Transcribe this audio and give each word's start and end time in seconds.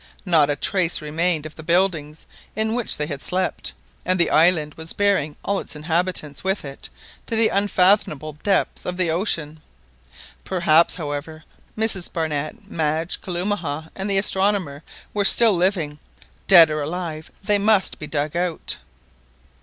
Not 0.25 0.49
a 0.49 0.55
trace 0.55 0.99
remained 0.99 1.45
of 1.45 1.53
the 1.55 1.61
buildings 1.61 2.25
in 2.55 2.73
which 2.73 2.97
they 2.97 3.05
had 3.05 3.21
slept, 3.21 3.71
and 4.03 4.19
the 4.19 4.31
island 4.31 4.73
was 4.73 4.93
bearing 4.93 5.37
all 5.45 5.59
its 5.59 5.75
inhabitants 5.75 6.43
with 6.43 6.65
it 6.65 6.89
to 7.27 7.35
the 7.35 7.49
unfathomable 7.49 8.33
depths 8.41 8.83
of 8.83 8.97
the 8.97 9.11
ocean! 9.11 9.61
Perhaps, 10.43 10.95
however, 10.95 11.43
Mrs 11.77 12.11
Barnett, 12.11 12.67
Madge, 12.67 13.21
Kalumah, 13.21 13.91
and 13.93 14.09
the 14.09 14.17
astronomer, 14.17 14.81
were 15.13 15.23
still 15.23 15.53
living! 15.53 15.99
Dead 16.47 16.71
or 16.71 16.81
alive 16.81 17.29
they 17.43 17.59
must 17.59 17.99
be 17.99 18.07
dug 18.07 18.35
out. 18.35 18.77